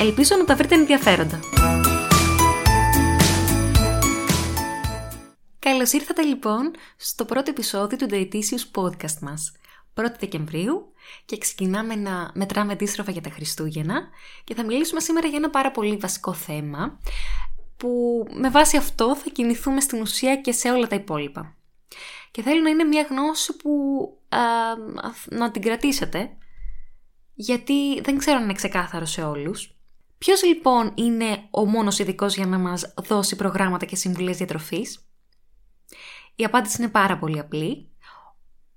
Ελπίζω 0.00 0.36
να 0.36 0.44
τα 0.44 0.56
βρείτε 0.56 0.74
ενδιαφέροντα. 0.74 1.40
Καλώς 5.58 5.92
ήρθατε 5.92 6.22
λοιπόν 6.22 6.70
στο 6.96 7.24
πρώτο 7.24 7.50
επεισόδιο 7.50 7.98
του 7.98 8.06
Dietitious 8.10 8.80
Podcast 8.80 9.18
μας. 9.20 9.52
1η 9.94 10.14
Δεκεμβρίου 10.18 10.92
και 11.24 11.38
ξεκινάμε 11.38 11.94
να 11.94 12.30
μετράμε 12.34 12.72
αντίστροφα 12.72 13.10
για 13.10 13.20
τα 13.20 13.30
Χριστούγεννα 13.30 14.08
και 14.44 14.54
θα 14.54 14.64
μιλήσουμε 14.64 15.00
σήμερα 15.00 15.26
για 15.26 15.36
ένα 15.36 15.50
πάρα 15.50 15.70
πολύ 15.70 15.96
βασικό 15.96 16.32
θέμα 16.32 17.00
που 17.76 18.24
με 18.32 18.50
βάση 18.50 18.76
αυτό 18.76 19.16
θα 19.16 19.30
κινηθούμε 19.32 19.80
στην 19.80 20.00
ουσία 20.00 20.36
και 20.36 20.52
σε 20.52 20.70
όλα 20.70 20.86
τα 20.86 20.94
υπόλοιπα. 20.94 21.56
Και 22.30 22.42
θέλω 22.42 22.60
να 22.60 22.68
είναι 22.68 22.84
μια 22.84 23.06
γνώση 23.10 23.56
που 23.56 23.72
να 25.30 25.50
την 25.50 25.62
κρατήσετε 25.62 26.30
γιατί 27.34 28.00
δεν 28.00 28.18
ξέρω 28.18 28.36
αν 28.36 28.42
είναι 28.42 28.52
ξεκάθαρο 28.52 29.04
σε 29.04 29.22
όλους. 29.22 29.77
Ποιος 30.18 30.42
λοιπόν 30.44 30.92
είναι 30.94 31.48
ο 31.50 31.66
μόνος 31.66 31.98
ειδικός 31.98 32.34
για 32.36 32.46
να 32.46 32.58
μας 32.58 32.94
δώσει 33.02 33.36
προγράμματα 33.36 33.84
και 33.84 33.96
συμβουλές 33.96 34.36
διατροφής; 34.36 35.08
Η 36.34 36.44
απάντηση 36.44 36.82
είναι 36.82 36.90
πάρα 36.90 37.18
πολύ 37.18 37.38
απλή. 37.38 37.88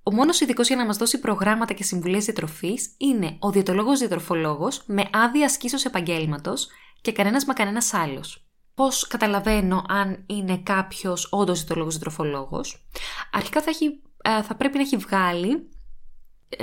Ο 0.02 0.12
μόνος 0.12 0.40
ειδικός 0.40 0.66
για 0.66 0.76
να 0.76 0.86
μας 0.86 0.96
δώσει 0.96 1.18
προγράμματα 1.20 1.74
και 1.74 1.82
συμβουλές 1.82 2.24
διατροφής 2.24 2.94
είναι 2.96 3.36
ο 3.38 3.50
διαιτολόγος 3.50 3.98
διατροφολόγος 3.98 4.82
με 4.86 5.08
άδεια 5.12 5.44
ασκήσεως 5.44 5.84
επαγγέλματος 5.84 6.68
και 7.00 7.12
κανένας 7.12 7.44
μα 7.44 7.52
κανένας 7.52 7.94
άλλος. 7.94 8.46
Πώς 8.74 9.06
καταλαβαίνω 9.06 9.84
αν 9.88 10.24
είναι 10.26 10.58
κάποιος 10.58 11.28
όντως 11.30 11.58
διαιτολόγος 11.58 11.94
διατροφολόγος; 11.94 12.86
Αρχικά 13.32 13.62
θα, 13.62 13.70
έχει, 13.70 14.02
ε, 14.22 14.42
θα 14.42 14.54
πρέπει 14.54 14.76
να 14.76 14.82
έχει 14.82 14.96
βγάλει, 14.96 15.68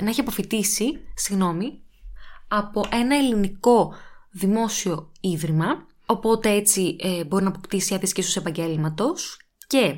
να 0.02 0.08
έχει 0.08 0.20
αποφυτίσει, 0.20 1.00
συγγνώμη, 1.14 1.82
από 2.48 2.84
ένα 2.90 3.16
ελληνικό 3.16 3.94
δημόσιο 4.30 5.12
ίδρυμα, 5.20 5.86
οπότε 6.06 6.50
έτσι 6.50 6.96
ε, 7.00 7.24
μπορεί 7.24 7.42
να 7.42 7.48
αποκτήσει 7.48 7.94
άδειες 7.94 8.12
και 8.12 8.24
επαγγέλματος 8.38 9.40
και 9.66 9.94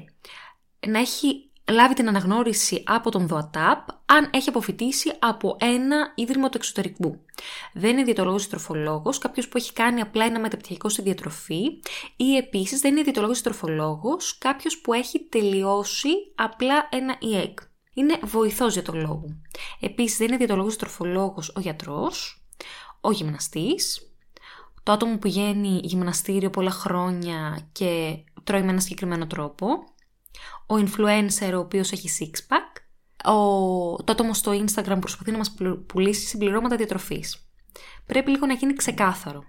να 0.87 0.99
έχει 0.99 1.51
λάβει 1.71 1.95
την 1.95 2.09
αναγνώριση 2.09 2.83
από 2.87 3.11
τον 3.11 3.27
ΔΟΑΤΑΠ 3.27 3.89
αν 4.07 4.31
έχει 4.33 4.49
αποφυτίσει 4.49 5.13
από 5.19 5.57
ένα 5.61 6.13
ίδρυμα 6.15 6.49
του 6.49 6.57
εξωτερικού. 6.57 7.21
Δεν 7.73 7.91
είναι 7.91 8.03
διαιτολόγος 8.03 8.45
ή 8.45 8.49
τροφολόγος, 8.49 9.19
κάποιος 9.19 9.49
που 9.49 9.57
έχει 9.57 9.73
κάνει 9.73 10.01
απλά 10.01 10.25
ένα 10.25 10.41
μεταπτυχιακό 10.41 10.89
στη 10.89 11.03
διατροφή 11.03 11.63
ή 12.17 12.37
επίσης 12.37 12.81
δεν 12.81 12.93
είναι 12.93 13.03
διαιτολόγος 13.03 13.39
ή 13.39 13.43
τροφολόγος, 13.43 14.39
κάποιος 14.39 14.79
που 14.79 14.93
έχει 14.93 15.21
τελειώσει 15.21 16.09
απλά 16.35 16.89
ένα 16.91 17.17
ΙΕΚ. 17.21 17.59
Είναι 17.95 18.19
βοηθός 18.23 18.73
διαιτολόγου. 18.73 19.41
Επίσης 19.81 20.19
δεν 20.19 20.27
είναι 20.29 20.37
διαιτολόγος 20.37 20.75
ή 20.75 20.79
τροφολόγος 20.79 21.53
ο 21.57 21.61
γιατρός, 21.61 22.45
ο 23.01 23.11
γυμναστής, 23.11 24.12
το 24.83 24.93
άτομο 24.93 25.13
που 25.13 25.19
πηγαίνει 25.19 25.81
γυμναστήριο 25.83 26.51
πολλά 26.51 26.71
χρόνια 26.71 27.69
και 27.73 28.17
τρώει 28.45 28.63
με 28.63 28.71
ένα 28.71 28.81
συγκεκριμένο 28.81 29.27
τρόπο, 29.27 29.67
ο 30.67 30.75
influencer 30.75 31.53
ο 31.55 31.59
οποίος 31.59 31.93
έχει 31.93 32.09
six-pack, 32.19 32.81
ο, 33.33 33.97
το 33.97 34.13
άτομο 34.13 34.35
στο 34.35 34.53
Instagram 34.53 34.93
που 34.93 34.99
προσπαθεί 34.99 35.31
να 35.31 35.37
μας 35.39 35.55
πουλήσει 35.87 36.27
συμπληρώματα 36.27 36.77
διατροφής. 36.77 37.49
Πρέπει 38.07 38.31
λίγο 38.31 38.47
να 38.47 38.55
γίνει 38.55 38.73
ξεκάθαρο. 38.73 39.45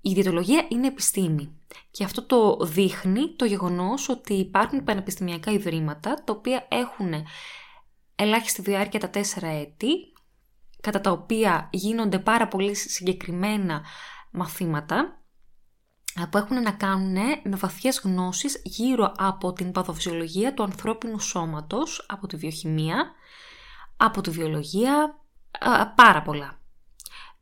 Η 0.00 0.12
διαιτολογία 0.12 0.66
είναι 0.68 0.86
επιστήμη 0.86 1.56
και 1.90 2.04
αυτό 2.04 2.22
το 2.22 2.58
δείχνει 2.64 3.36
το 3.36 3.44
γεγονός 3.44 4.08
ότι 4.08 4.34
υπάρχουν 4.34 4.84
πανεπιστημιακά 4.84 5.50
ιδρύματα 5.50 6.14
τα 6.14 6.32
οποία 6.32 6.66
έχουν 6.70 7.12
ελάχιστη 8.14 8.62
διάρκεια 8.62 9.00
τα 9.00 9.10
τέσσερα 9.10 9.48
έτη 9.48 9.88
κατά 10.80 11.00
τα 11.00 11.10
οποία 11.10 11.68
γίνονται 11.72 12.18
πάρα 12.18 12.48
πολύ 12.48 12.74
συγκεκριμένα 12.74 13.84
μαθήματα 14.36 15.20
που 16.30 16.38
έχουν 16.38 16.62
να 16.62 16.72
κάνουν 16.72 17.16
με 17.42 17.56
βαθιές 17.56 18.00
γνώσεις 18.04 18.60
γύρω 18.64 19.12
από 19.16 19.52
την 19.52 19.72
παθοφυσιολογία 19.72 20.54
του 20.54 20.62
ανθρώπινου 20.62 21.20
σώματος, 21.20 22.06
από 22.08 22.26
τη 22.26 22.36
βιοχημία, 22.36 23.12
από 23.96 24.20
τη 24.20 24.30
βιολογία, 24.30 25.18
πάρα 25.94 26.22
πολλά. 26.22 26.60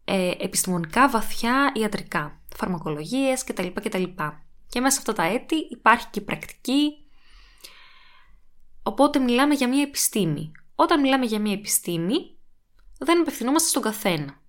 Ε, 0.05 0.31
επιστημονικά, 0.39 1.09
βαθιά, 1.09 1.73
ιατρικά, 1.75 2.41
φαρμακολογίες 2.57 3.45
κτλ. 3.45 3.67
κτλ. 3.67 4.03
Και 4.69 4.81
μέσα 4.81 4.95
σε 4.95 4.99
αυτά 4.99 5.13
τα 5.13 5.23
έτη 5.23 5.55
υπάρχει 5.71 6.07
και 6.11 6.21
η 6.21 6.23
πρακτική, 6.23 6.93
οπότε 8.83 9.19
μιλάμε 9.19 9.55
για 9.55 9.69
μια 9.69 9.83
επιστήμη. 9.83 10.53
Όταν 10.75 11.01
μιλάμε 11.01 11.25
για 11.25 11.41
μια 11.41 11.53
επιστήμη, 11.53 12.39
δεν 12.99 13.21
απευθυνόμαστε 13.21 13.69
στον 13.69 13.83
καθένα. 13.83 14.43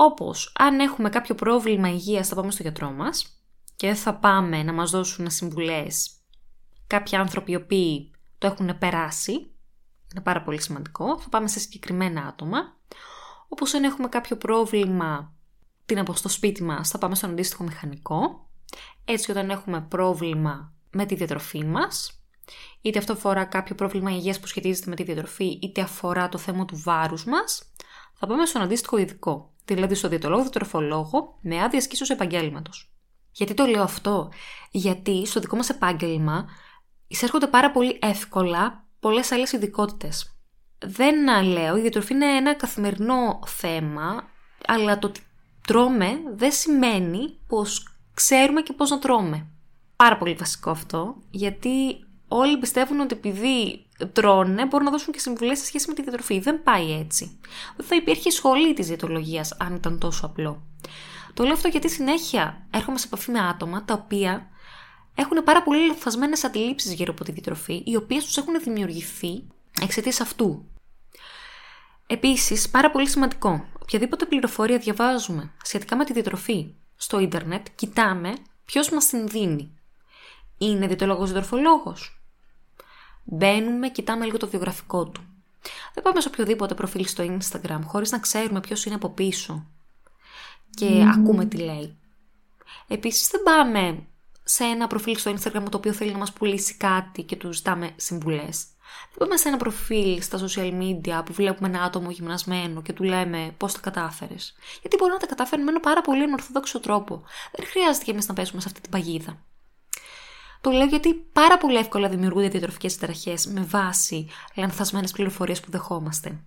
Όπως 0.00 0.52
αν 0.58 0.80
έχουμε 0.80 1.08
κάποιο 1.08 1.34
πρόβλημα 1.34 1.88
υγείας 1.88 2.28
θα 2.28 2.34
πάμε 2.34 2.50
στο 2.50 2.62
γιατρό 2.62 2.90
μας 2.90 3.42
και 3.76 3.86
δεν 3.86 3.96
θα 3.96 4.14
πάμε 4.14 4.62
να 4.62 4.72
μας 4.72 4.90
δώσουν 4.90 5.30
συμβουλές 5.30 6.10
κάποιοι 6.86 7.18
άνθρωποι 7.18 7.52
οι 7.52 7.54
οποίοι 7.54 8.10
το 8.38 8.46
έχουν 8.46 8.78
περάσει, 8.78 9.32
είναι 10.12 10.22
πάρα 10.22 10.42
πολύ 10.42 10.60
σημαντικό, 10.60 11.18
θα 11.20 11.28
πάμε 11.28 11.48
σε 11.48 11.58
συγκεκριμένα 11.58 12.26
άτομα. 12.26 12.58
Όπως 13.48 13.74
αν 13.74 13.84
έχουμε 13.84 14.08
κάποιο 14.08 14.36
πρόβλημα 14.36 15.34
την 15.86 15.98
από 15.98 16.12
στο 16.14 16.28
σπίτι 16.28 16.62
μας 16.62 16.88
θα 16.88 16.98
πάμε 16.98 17.14
στον 17.14 17.30
αντίστοιχο 17.30 17.64
μηχανικό. 17.64 18.48
Έτσι 19.04 19.30
όταν 19.30 19.50
έχουμε 19.50 19.80
πρόβλημα 19.80 20.72
με 20.90 21.06
τη 21.06 21.14
διατροφή 21.14 21.64
μας, 21.64 22.22
είτε 22.80 22.98
αυτό 22.98 23.12
αφορά 23.12 23.44
κάποιο 23.44 23.74
πρόβλημα 23.74 24.10
υγείας 24.10 24.40
που 24.40 24.46
σχετίζεται 24.46 24.90
με 24.90 24.96
τη 24.96 25.02
διατροφή, 25.02 25.58
είτε 25.62 25.80
αφορά 25.80 26.28
το 26.28 26.38
θέμα 26.38 26.64
του 26.64 26.80
βάρους 26.84 27.24
μας, 27.24 27.72
θα 28.14 28.26
πάμε 28.26 28.46
στον 28.46 28.62
αντίστοιχο 28.62 28.98
ειδικό 28.98 29.52
δηλαδή 29.74 29.94
στο 29.94 30.08
διαιτολόγο 30.08 30.48
τροφολόγο 30.48 31.38
με 31.40 31.62
άδεια 31.62 31.78
ασκήσεω 31.78 32.06
επαγγέλματος. 32.10 32.92
Γιατί 33.32 33.54
το 33.54 33.64
λέω 33.64 33.82
αυτό, 33.82 34.32
Γιατί 34.70 35.26
στο 35.26 35.40
δικό 35.40 35.56
μας 35.56 35.68
επάγγελμα 35.68 36.48
εισέρχονται 37.06 37.46
πάρα 37.46 37.70
πολύ 37.70 37.98
εύκολα 38.02 38.84
πολλές 39.00 39.32
άλλες 39.32 39.52
ειδικότητες. 39.52 40.38
Δεν 40.78 41.44
λέω, 41.44 41.76
η 41.76 41.80
διατροφή 41.80 42.14
είναι 42.14 42.36
ένα 42.36 42.54
καθημερινό 42.54 43.40
θέμα, 43.46 44.28
αλλά 44.66 44.98
το 44.98 45.06
ότι 45.06 45.20
τρώμε 45.66 46.20
δεν 46.34 46.52
σημαίνει 46.52 47.38
πως 47.46 47.88
ξέρουμε 48.14 48.60
και 48.62 48.72
πώς 48.72 48.90
να 48.90 48.98
τρώμε. 48.98 49.46
Πάρα 49.96 50.16
πολύ 50.16 50.34
βασικό 50.34 50.70
αυτό, 50.70 51.16
γιατί 51.30 51.70
όλοι 52.28 52.58
πιστεύουν 52.58 53.00
ότι 53.00 53.14
επειδή 53.14 53.86
τρώνε 54.12 54.66
μπορούν 54.66 54.84
να 54.84 54.90
δώσουν 54.90 55.12
και 55.12 55.18
συμβουλές 55.18 55.58
σε 55.58 55.64
σχέση 55.64 55.88
με 55.88 55.94
τη 55.94 56.02
διατροφή. 56.02 56.38
Δεν 56.38 56.62
πάει 56.62 56.92
έτσι. 56.92 57.38
Δεν 57.76 57.86
θα 57.86 57.94
υπήρχε 57.96 58.30
σχολή 58.30 58.74
της 58.74 58.86
διαιτολογίας 58.86 59.56
αν 59.58 59.74
ήταν 59.74 59.98
τόσο 59.98 60.26
απλό. 60.26 60.62
Το 61.34 61.44
λέω 61.44 61.52
αυτό 61.52 61.68
γιατί 61.68 61.90
συνέχεια 61.90 62.66
έρχομαι 62.70 62.98
σε 62.98 63.06
επαφή 63.06 63.30
με 63.30 63.40
άτομα 63.40 63.84
τα 63.84 63.94
οποία 63.94 64.48
έχουν 65.14 65.44
πάρα 65.44 65.62
πολύ 65.62 65.86
λαθασμένε 65.86 66.36
αντιλήψεις 66.44 66.92
γύρω 66.92 67.12
από 67.12 67.24
τη 67.24 67.32
διατροφή, 67.32 67.82
οι 67.86 67.96
οποίες 67.96 68.24
τους 68.24 68.36
έχουν 68.36 68.60
δημιουργηθεί 68.62 69.42
εξαιτίας 69.82 70.20
αυτού. 70.20 70.64
Επίσης, 72.06 72.68
πάρα 72.68 72.90
πολύ 72.90 73.08
σημαντικό, 73.08 73.66
οποιαδήποτε 73.82 74.24
πληροφορία 74.24 74.78
διαβάζουμε 74.78 75.52
σχετικά 75.62 75.96
με 75.96 76.04
τη 76.04 76.12
διατροφή 76.12 76.74
στο 76.96 77.18
ίντερνετ, 77.18 77.66
κοιτάμε 77.74 78.34
ποιος 78.64 78.90
μας 78.90 79.06
την 79.06 79.28
δίνει. 79.28 79.78
Είναι 80.58 80.86
διαιτολόγο 80.86 81.24
διατροφολόγο, 81.24 81.96
Μπαίνουμε, 83.30 83.88
κοιτάμε 83.88 84.24
λίγο 84.24 84.36
το 84.36 84.48
βιογραφικό 84.48 85.04
του. 85.08 85.20
Δεν 85.94 86.02
πάμε 86.02 86.20
σε 86.20 86.28
οποιοδήποτε 86.28 86.74
προφίλ 86.74 87.06
στο 87.06 87.38
Instagram 87.38 87.80
χωρίς 87.84 88.10
να 88.10 88.18
ξέρουμε 88.18 88.60
ποιος 88.60 88.84
είναι 88.84 88.94
από 88.94 89.08
πίσω 89.08 89.66
και 90.70 91.04
ακούμε 91.14 91.44
τι 91.44 91.56
λέει. 91.56 91.96
Επίσης 92.88 93.28
δεν 93.28 93.42
πάμε 93.42 94.06
σε 94.44 94.64
ένα 94.64 94.86
προφίλ 94.86 95.16
στο 95.16 95.30
Instagram 95.30 95.62
το 95.70 95.76
οποίο 95.76 95.92
θέλει 95.92 96.12
να 96.12 96.18
μας 96.18 96.32
πουλήσει 96.32 96.74
κάτι 96.74 97.22
και 97.22 97.36
του 97.36 97.52
ζητάμε 97.52 97.90
συμβουλές. 97.96 98.66
Δεν 99.08 99.18
πάμε 99.18 99.36
σε 99.36 99.48
ένα 99.48 99.56
προφίλ 99.56 100.22
στα 100.22 100.38
social 100.38 100.80
media 100.82 101.22
που 101.24 101.32
βλέπουμε 101.32 101.68
ένα 101.68 101.82
άτομο 101.82 102.10
γυμνασμένο 102.10 102.82
και 102.82 102.92
του 102.92 103.02
λέμε 103.02 103.54
πώς 103.56 103.72
τα 103.72 103.80
κατάφερες. 103.80 104.54
Γιατί 104.80 104.96
μπορούμε 104.96 105.16
να 105.16 105.20
τα 105.20 105.26
καταφέρουμε 105.26 105.64
με 105.64 105.70
ένα 105.70 105.80
πάρα 105.80 106.00
πολύ 106.00 106.22
ανορθόδοξο 106.22 106.80
τρόπο. 106.80 107.22
Δεν 107.52 107.66
χρειάζεται 107.66 108.04
και 108.04 108.10
εμείς 108.10 108.28
να 108.28 108.34
πέσουμε 108.34 108.60
σε 108.60 108.68
αυτή 108.68 108.80
την 108.80 108.90
παγίδα. 108.90 109.38
Το 110.60 110.70
λέω 110.70 110.86
γιατί 110.86 111.14
πάρα 111.14 111.58
πολύ 111.58 111.76
εύκολα 111.76 112.08
δημιουργούνται 112.08 112.48
διατροφικές 112.48 112.92
συνταραχέ 112.92 113.34
με 113.48 113.60
βάση 113.60 114.28
λανθασμένες 114.54 115.12
πληροφορίες 115.12 115.60
που 115.60 115.70
δεχόμαστε. 115.70 116.40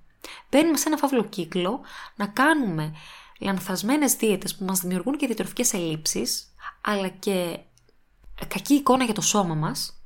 Μπαίνουμε 0.50 0.78
σε 0.78 0.88
ένα 0.88 0.98
φαύλο 0.98 1.24
κύκλο 1.24 1.82
να 2.16 2.28
κάνουμε 2.28 2.94
λανθασμένες 3.40 4.16
δίαιτες 4.16 4.56
που 4.56 4.64
μας 4.66 4.80
δημιουργούν 4.80 5.18
και 5.18 5.26
διατροφικές 5.26 5.74
ελλείψεις, 5.74 6.54
αλλά 6.82 7.08
και 7.08 7.60
κακή 8.48 8.74
εικόνα 8.74 9.04
για 9.04 9.14
το 9.14 9.22
σώμα 9.22 9.56
μας, 9.56 10.02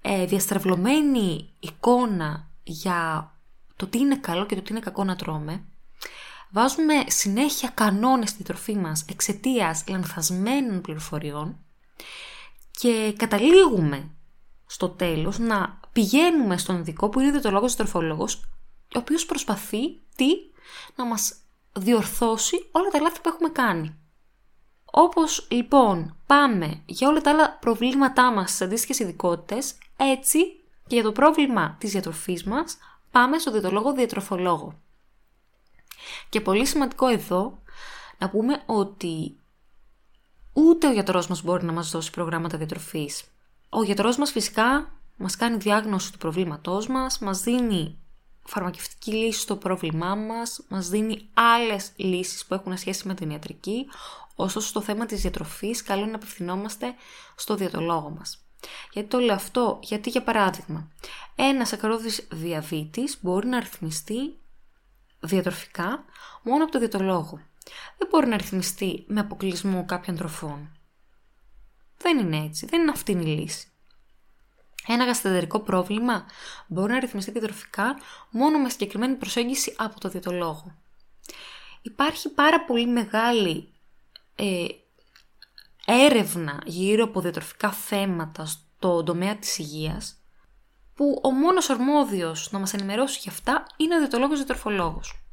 ε, 0.00 0.26
διαστρεβλωμένη 0.26 1.50
εικόνα 1.60 2.48
για 2.62 3.30
το 3.76 3.86
τι 3.86 3.98
είναι 3.98 4.16
καλό 4.16 4.46
και 4.46 4.54
το 4.54 4.62
τι 4.62 4.70
είναι 4.70 4.80
κακό 4.80 5.04
να 5.04 5.16
τρώμε, 5.16 5.64
βάζουμε 6.50 6.94
συνέχεια 7.06 7.68
κανόνες 7.68 8.28
στη 8.28 8.42
τροφή 8.42 8.76
μας 8.76 9.04
εξαιτίας 9.08 9.84
λανθασμένων 9.88 10.80
πληροφοριών 10.80 11.58
και 12.78 13.14
καταλήγουμε 13.16 14.10
στο 14.66 14.88
τέλος 14.88 15.38
να 15.38 15.80
πηγαίνουμε 15.92 16.58
στον 16.58 16.78
ειδικό 16.78 17.08
που 17.08 17.20
είναι 17.20 17.40
ο 17.44 17.50
λόγος 17.50 17.76
τροφολόγος 17.76 18.34
ο 18.94 18.98
οποίος 18.98 19.26
προσπαθεί 19.26 20.00
τι, 20.16 20.26
να 20.94 21.04
μας 21.04 21.36
διορθώσει 21.72 22.68
όλα 22.70 22.88
τα 22.88 23.00
λάθη 23.00 23.20
που 23.20 23.28
έχουμε 23.28 23.48
κάνει. 23.48 23.98
Όπως 24.84 25.46
λοιπόν 25.50 26.16
πάμε 26.26 26.82
για 26.86 27.08
όλα 27.08 27.20
τα 27.20 27.30
άλλα 27.30 27.58
προβλήματά 27.60 28.32
μας 28.32 28.48
στις 28.48 28.60
αντίστοιχες 28.60 28.98
ειδικότητες, 28.98 29.74
έτσι 29.96 30.38
και 30.86 30.94
για 30.94 31.02
το 31.02 31.12
πρόβλημα 31.12 31.76
της 31.78 31.90
διατροφής 31.90 32.44
μας 32.44 32.78
πάμε 33.10 33.38
στο 33.38 33.50
διαιτολόγο 33.50 33.92
διατροφολόγο. 33.92 34.80
Και 36.28 36.40
πολύ 36.40 36.66
σημαντικό 36.66 37.06
εδώ 37.06 37.58
να 38.18 38.30
πούμε 38.30 38.62
ότι 38.66 39.36
ούτε 40.56 40.88
ο 40.88 40.92
γιατρός 40.92 41.26
μας 41.26 41.42
μπορεί 41.42 41.64
να 41.64 41.72
μας 41.72 41.90
δώσει 41.90 42.10
προγράμματα 42.10 42.56
διατροφής. 42.56 43.24
Ο 43.68 43.82
γιατρός 43.82 44.16
μας 44.16 44.30
φυσικά 44.30 44.90
μας 45.16 45.36
κάνει 45.36 45.56
διάγνωση 45.56 46.12
του 46.12 46.18
προβλήματός 46.18 46.86
μας, 46.86 47.18
μας 47.18 47.40
δίνει 47.40 47.98
φαρμακευτική 48.42 49.12
λύση 49.12 49.40
στο 49.40 49.56
πρόβλημά 49.56 50.14
μας, 50.14 50.64
μας 50.68 50.88
δίνει 50.88 51.28
άλλες 51.34 51.92
λύσεις 51.96 52.46
που 52.46 52.54
έχουν 52.54 52.76
σχέση 52.76 53.06
με 53.06 53.14
την 53.14 53.30
ιατρική, 53.30 53.86
ωστόσο 54.34 54.68
στο 54.68 54.80
θέμα 54.80 55.06
της 55.06 55.20
διατροφής 55.20 55.82
καλό 55.82 56.02
είναι 56.02 56.10
να 56.10 56.16
απευθυνόμαστε 56.16 56.94
στο 57.36 57.54
διατολόγο 57.54 58.10
μας. 58.10 58.44
Γιατί 58.92 59.08
το 59.08 59.18
λέω 59.18 59.34
αυτό, 59.34 59.78
γιατί 59.82 60.10
για 60.10 60.22
παράδειγμα, 60.22 60.88
ένας 61.34 61.72
ακαρόδης 61.72 62.28
διαβήτης 62.30 63.18
μπορεί 63.20 63.46
να 63.46 63.60
ρυθμιστεί 63.60 64.38
διατροφικά 65.20 66.04
μόνο 66.42 66.62
από 66.62 66.72
το 66.72 66.78
διατολόγο. 66.78 67.40
Δεν 67.98 68.08
μπορεί 68.10 68.26
να 68.26 68.36
ρυθμιστεί 68.36 69.04
με 69.08 69.20
αποκλεισμό 69.20 69.84
κάποιων 69.84 70.16
τροφών. 70.16 70.70
Δεν 71.98 72.18
είναι 72.18 72.44
έτσι, 72.44 72.66
δεν 72.66 72.80
είναι 72.80 72.90
αυτή 72.90 73.12
η 73.12 73.14
λύση. 73.14 73.70
Ένα 74.86 75.04
γαστρεντερικό 75.04 75.60
πρόβλημα 75.60 76.26
μπορεί 76.66 76.92
να 76.92 76.98
ρυθμιστεί 76.98 77.30
διατροφικά 77.30 77.96
μόνο 78.30 78.58
με 78.58 78.68
συγκεκριμένη 78.68 79.14
προσέγγιση 79.14 79.74
από 79.78 80.00
το 80.00 80.08
διατολόγο. 80.08 80.74
Υπάρχει 81.82 82.28
πάρα 82.28 82.64
πολύ 82.64 82.86
μεγάλη 82.86 83.72
ε, 84.34 84.66
έρευνα 85.86 86.62
γύρω 86.64 87.04
από 87.04 87.20
διατροφικά 87.20 87.72
θέματα 87.72 88.46
στο 88.46 89.02
τομέα 89.02 89.36
της 89.36 89.58
υγείας 89.58 90.16
που 90.94 91.20
ο 91.22 91.30
μόνος 91.30 91.70
αρμόδιος 91.70 92.52
να 92.52 92.58
μας 92.58 92.74
ενημερώσει 92.74 93.18
για 93.22 93.32
αυτά 93.32 93.66
είναι 93.76 93.94
ο 93.94 93.98
διατολόγος 93.98 94.36
διατροφολόγος. 94.36 95.24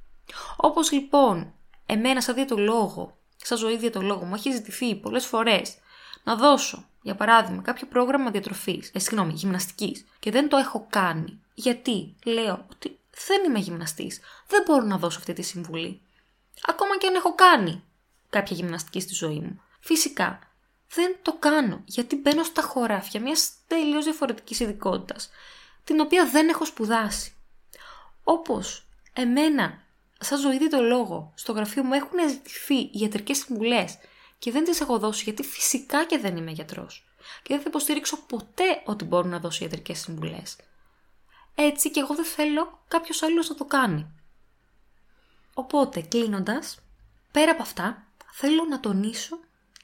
Όπως 0.55 0.91
λοιπόν 0.91 1.53
εμένα 1.85 2.21
σαν 2.21 2.35
διατολόγο, 2.35 3.17
σαν 3.37 3.57
ζωή 3.57 3.77
διατολόγο 3.77 4.25
μου 4.25 4.35
έχει 4.35 4.51
ζητηθεί 4.51 4.95
πολλές 4.95 5.25
φορές 5.25 5.77
να 6.23 6.35
δώσω, 6.35 6.85
για 7.01 7.15
παράδειγμα, 7.15 7.61
κάποιο 7.61 7.87
πρόγραμμα 7.87 8.31
διατροφής, 8.31 8.91
ε, 8.93 8.99
συγγνώμη, 8.99 9.33
γυμναστικής 9.33 10.05
και 10.19 10.31
δεν 10.31 10.49
το 10.49 10.57
έχω 10.57 10.87
κάνει. 10.89 11.41
Γιατί; 11.53 12.15
Λέω 12.23 12.65
ότι 12.71 12.99
δεν 13.27 13.43
είμαι 13.43 13.59
γυμναστής, 13.59 14.19
δεν 14.47 14.63
μπορώ 14.65 14.85
να 14.85 14.97
δώσω 14.97 15.19
αυτή 15.19 15.33
τη 15.33 15.41
συμβουλή. 15.41 16.01
Ακόμα 16.65 16.97
και 16.97 17.07
αν 17.07 17.15
έχω 17.15 17.35
κάνει 17.35 17.83
κάποια 18.29 18.55
γυμναστική 18.55 18.99
στη 18.99 19.13
ζωή 19.13 19.39
μου. 19.39 19.61
Φυσικά, 19.79 20.39
δεν 20.93 21.15
το 21.21 21.33
κάνω 21.33 21.81
γιατί 21.85 22.15
μπαίνω 22.15 22.43
στα 22.43 22.61
χωράφια 22.61 23.21
μιας 23.21 23.51
τελείως 23.67 24.03
διαφορετικής 24.03 24.59
ειδικότητας, 24.59 25.29
την 25.83 25.99
οποία 25.99 26.29
δεν 26.29 26.49
έχω 26.49 26.65
σπουδάσει. 26.65 27.33
Όπως 28.23 28.85
εμένα, 29.13 29.82
σαν 30.23 30.39
ζωή 30.39 30.67
το 30.67 30.81
λόγο, 30.81 31.33
στο 31.35 31.51
γραφείο 31.51 31.83
μου 31.83 31.93
έχουν 31.93 32.29
ζητηθεί 32.29 32.89
ιατρικές 32.91 33.37
συμβουλές 33.37 33.97
και 34.39 34.51
δεν 34.51 34.63
τις 34.63 34.81
έχω 34.81 34.99
δώσει 34.99 35.23
γιατί 35.23 35.43
φυσικά 35.43 36.05
και 36.05 36.17
δεν 36.17 36.37
είμαι 36.37 36.51
γιατρός. 36.51 37.07
Και 37.41 37.53
δεν 37.53 37.57
θα 37.59 37.65
υποστηρίξω 37.67 38.17
ποτέ 38.17 38.81
ότι 38.85 39.05
μπορώ 39.05 39.27
να 39.27 39.39
δώσω 39.39 39.63
ιατρικές 39.63 39.99
συμβουλές. 39.99 40.55
Έτσι 41.55 41.91
και 41.91 41.99
εγώ 41.99 42.15
δεν 42.15 42.25
θέλω 42.25 42.83
κάποιος 42.87 43.23
άλλος 43.23 43.49
να 43.49 43.55
το 43.55 43.65
κάνει. 43.65 44.07
Οπότε, 45.53 46.01
κλείνοντας, 46.01 46.79
πέρα 47.31 47.51
από 47.51 47.61
αυτά, 47.61 48.07
θέλω 48.31 48.63
να 48.63 48.79
τονίσω 48.79 49.39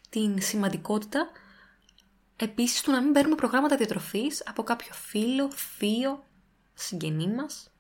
την 0.10 0.42
σημαντικότητα 0.42 1.32
επίσης 2.36 2.82
του 2.82 2.92
να 2.92 3.02
μην 3.02 3.12
παίρνουμε 3.12 3.36
προγράμματα 3.36 3.76
διατροφής 3.76 4.44
από 4.46 4.64
κάποιο 4.64 4.94
φίλο, 4.94 5.52
θείο, 5.52 6.24
συγγενή 6.74 7.28
μας, 7.28 7.72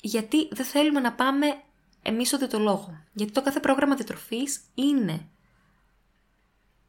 γιατί 0.00 0.48
δεν 0.50 0.64
θέλουμε 0.66 1.00
να 1.00 1.12
πάμε 1.12 1.62
εμείς 2.02 2.28
στο 2.28 2.38
διαιτολόγο. 2.38 3.04
Γιατί 3.12 3.32
το 3.32 3.42
κάθε 3.42 3.60
πρόγραμμα 3.60 3.94
διατροφής 3.94 4.60
είναι 4.74 5.26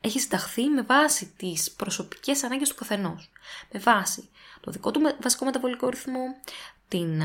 έχει 0.06 0.20
συνταχθεί 0.20 0.68
με 0.68 0.82
βάση 0.82 1.34
τις 1.38 1.72
προσωπικές 1.72 2.44
ανάγκες 2.44 2.70
του 2.70 2.76
καθενός. 2.76 3.32
Με 3.72 3.80
βάση 3.80 4.30
το 4.60 4.72
δικό 4.72 4.92
του 4.92 5.02
βασικό 5.22 5.46
μεταβολικό 5.46 5.90
ρυθμό, 5.90 6.24
την 6.88 7.22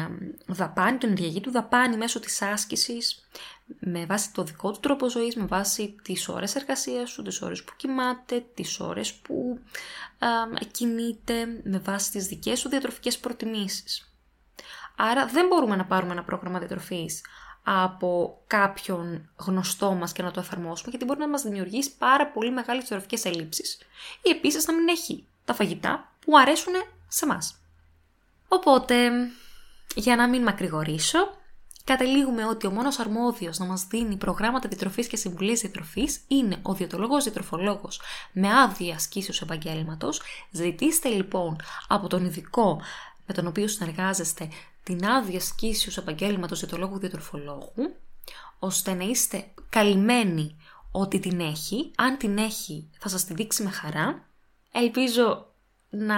δαπάνη, 0.47 0.99
την 0.99 1.09
ενεργειακή 1.09 1.41
του 1.41 1.51
δαπάνη 1.51 1.97
μέσω 1.97 2.21
της 2.21 2.43
άσκησης, 2.43 3.29
με 3.79 4.07
βάση 4.07 4.33
το 4.33 4.43
δικό 4.43 4.73
του 4.73 4.81
τρόπο 4.81 5.11
ζωής, 5.11 5.37
με 5.37 5.47
βάση 5.47 5.97
τις 6.03 6.29
ώρες 6.29 6.55
εργασίας 6.55 7.13
του, 7.13 7.23
τις 7.23 7.43
ώρες 7.43 7.65
που 7.65 7.73
κοιμάται, 7.77 8.45
τις 8.55 8.81
ώρες 8.81 9.15
που 9.15 9.59
α, 10.19 10.29
κινείται, 10.71 11.47
με 11.65 11.79
βάση 11.79 12.11
τις 12.11 12.27
δικές 12.27 12.61
του 12.61 12.69
διατροφικές 12.69 13.19
προτιμήσεις. 13.19 14.13
Άρα 14.97 15.27
δεν 15.27 15.47
μπορούμε 15.47 15.77
να 15.77 15.85
πάρουμε 15.85 16.13
ένα 16.13 16.25
πρόγραμμα 16.25 16.59
διατροφής 16.59 17.23
από 17.71 18.41
κάποιον 18.47 19.31
γνωστό 19.37 19.93
μας 19.93 20.13
και 20.13 20.23
να 20.23 20.31
το 20.31 20.41
εφαρμόσουμε, 20.41 20.91
γιατί 20.91 21.05
μπορεί 21.05 21.19
να 21.19 21.29
μας 21.29 21.43
δημιουργήσει 21.43 21.97
πάρα 21.99 22.27
πολύ 22.27 22.51
μεγάλες 22.51 22.85
διατροφικές 22.85 23.25
ελλείψεις. 23.25 23.79
Ή 24.23 24.31
επίσης 24.31 24.67
να 24.67 24.75
μην 24.75 24.89
έχει 24.89 25.27
τα 25.45 25.55
φαγητά 25.55 26.13
που 26.21 26.39
αρέσουν 26.39 26.73
σε 27.09 27.27
μας. 27.27 27.57
Οπότε, 28.49 29.11
για 29.95 30.17
να 30.17 30.29
μην 30.29 30.43
μακρηγορήσω, 30.43 31.37
καταλήγουμε 31.85 32.45
ότι 32.45 32.67
ο 32.67 32.71
μόνος 32.71 32.99
αρμόδιος 32.99 33.59
να 33.59 33.67
μας 33.67 33.85
δίνει 33.85 34.17
προγράμματα 34.17 34.69
διατροφής 34.69 35.07
και 35.07 35.17
συμβουλές 35.17 35.61
διατροφής 35.61 36.21
είναι 36.29 36.59
ο 36.63 36.75
διατολόγος 36.75 37.25
διατροφολόγος 37.25 38.01
με 38.33 38.59
άδεια 38.59 38.95
ασκήσεως 38.95 39.41
επαγγέλματος. 39.41 40.23
Ζητήστε 40.51 41.09
λοιπόν 41.09 41.57
από 41.89 42.09
τον 42.09 42.25
ειδικό 42.25 42.81
με 43.27 43.35
τον 43.35 43.47
οποίο 43.47 43.69
συνεργάζεστε 43.69 44.49
την 44.89 45.07
άδεια 45.07 45.39
ασκήσεως 45.39 45.97
επαγγέλματος 45.97 46.59
διατολόγου 46.59 46.99
διατροφολόγου, 46.99 47.97
ώστε 48.59 48.95
να 48.95 49.05
είστε 49.05 49.45
καλυμμένοι 49.69 50.57
ότι 50.93 51.19
την 51.19 51.41
έχει. 51.41 51.91
Αν 51.97 52.17
την 52.17 52.39
έχει 52.39 52.91
θα 52.99 53.09
σας 53.09 53.25
τη 53.25 53.35
δείξει 53.35 53.63
με 53.63 53.71
χαρά. 53.71 54.27
Ελπίζω 54.73 55.47
να 55.91 56.17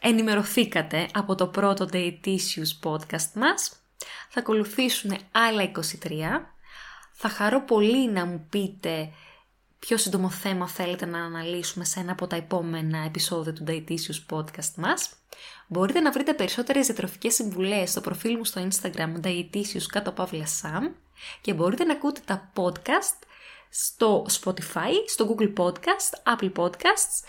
ενημερωθήκατε 0.00 1.08
από 1.12 1.34
το 1.34 1.46
πρώτο 1.46 1.88
Dietitious 1.92 2.80
podcast 2.82 3.32
μας. 3.34 3.72
Θα 4.28 4.40
ακολουθήσουν 4.40 5.16
άλλα 5.30 5.62
23. 5.62 5.72
Θα 7.12 7.28
χαρώ 7.28 7.64
πολύ 7.64 8.10
να 8.10 8.24
μου 8.26 8.46
πείτε 8.50 9.12
ποιο 9.78 9.96
σύντομο 9.96 10.30
θέμα 10.30 10.68
θέλετε 10.68 11.06
να 11.06 11.24
αναλύσουμε 11.24 11.84
σε 11.84 12.00
ένα 12.00 12.12
από 12.12 12.26
τα 12.26 12.36
επόμενα 12.36 12.98
επεισόδια 12.98 13.52
του 13.52 13.64
Dietitious 13.66 14.30
podcast 14.30 14.74
μας. 14.76 15.10
Μπορείτε 15.66 16.00
να 16.00 16.10
βρείτε 16.10 16.34
περισσότερες 16.34 16.86
διατροφικές 16.86 17.34
συμβουλές 17.34 17.90
στο 17.90 18.00
προφίλ 18.00 18.36
μου 18.36 18.44
στο 18.44 18.68
Instagram 18.68 19.20
Dietitious 19.24 19.86
κάτω 19.88 20.12
παύλα 20.12 20.44
Sam 20.62 20.90
και 21.40 21.54
μπορείτε 21.54 21.84
να 21.84 21.92
ακούτε 21.92 22.20
τα 22.24 22.52
podcast 22.54 23.26
στο 23.70 24.26
Spotify, 24.40 24.92
στο 25.06 25.34
Google 25.34 25.52
Podcast, 25.56 26.34
Apple 26.36 26.52
Podcasts 26.52 27.24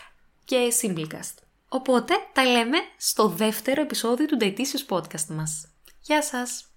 και 0.46 0.74
Simplecast. 0.82 1.36
Οπότε 1.70 2.14
τα 2.34 2.46
λέμε 2.46 2.78
στο 2.98 3.28
δεύτερο 3.28 3.82
επεισόδιο 3.82 4.26
του 4.26 4.38
Dietitious 4.42 4.96
Podcast 4.98 5.26
μας. 5.28 5.68
Γεια 6.02 6.24
σας! 6.24 6.77